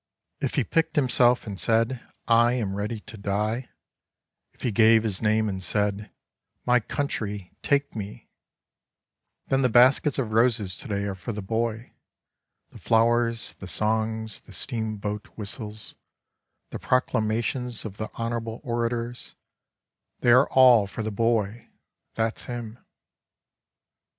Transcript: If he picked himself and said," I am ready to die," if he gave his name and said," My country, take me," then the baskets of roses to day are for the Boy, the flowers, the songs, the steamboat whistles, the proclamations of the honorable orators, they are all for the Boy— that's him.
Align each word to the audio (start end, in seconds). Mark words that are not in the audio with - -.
If 0.39 0.55
he 0.55 0.63
picked 0.63 0.95
himself 0.95 1.45
and 1.45 1.59
said," 1.59 2.03
I 2.47 2.53
am 2.53 2.73
ready 2.73 3.01
to 3.01 3.17
die," 3.17 3.69
if 4.51 4.63
he 4.63 4.71
gave 4.71 5.03
his 5.03 5.21
name 5.21 5.47
and 5.47 5.61
said," 5.61 6.09
My 6.65 6.79
country, 6.79 7.55
take 7.61 7.95
me," 7.95 8.27
then 9.49 9.61
the 9.61 9.69
baskets 9.69 10.17
of 10.17 10.31
roses 10.31 10.75
to 10.77 10.87
day 10.87 11.03
are 11.03 11.13
for 11.13 11.33
the 11.33 11.43
Boy, 11.43 11.91
the 12.71 12.79
flowers, 12.79 13.53
the 13.59 13.67
songs, 13.67 14.39
the 14.39 14.53
steamboat 14.53 15.27
whistles, 15.37 15.93
the 16.71 16.79
proclamations 16.79 17.85
of 17.85 17.97
the 17.97 18.09
honorable 18.15 18.59
orators, 18.63 19.35
they 20.21 20.31
are 20.31 20.49
all 20.49 20.87
for 20.87 21.03
the 21.03 21.11
Boy— 21.11 21.69
that's 22.15 22.45
him. 22.45 22.79